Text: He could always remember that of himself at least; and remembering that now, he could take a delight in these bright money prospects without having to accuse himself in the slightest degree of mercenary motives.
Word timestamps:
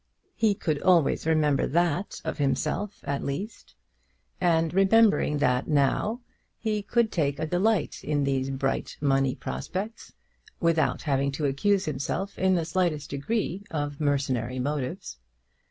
He 0.33 0.55
could 0.55 0.81
always 0.81 1.27
remember 1.27 1.67
that 1.67 2.21
of 2.25 2.39
himself 2.39 3.01
at 3.03 3.23
least; 3.23 3.75
and 4.41 4.73
remembering 4.73 5.37
that 5.37 5.67
now, 5.67 6.21
he 6.57 6.81
could 6.81 7.11
take 7.11 7.37
a 7.37 7.45
delight 7.45 8.03
in 8.03 8.23
these 8.23 8.49
bright 8.49 8.97
money 8.99 9.35
prospects 9.35 10.11
without 10.59 11.03
having 11.03 11.31
to 11.33 11.45
accuse 11.45 11.85
himself 11.85 12.39
in 12.39 12.55
the 12.55 12.65
slightest 12.65 13.11
degree 13.11 13.63
of 13.69 13.99
mercenary 13.99 14.57
motives. 14.57 15.19